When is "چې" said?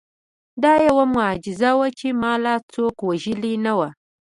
1.99-2.07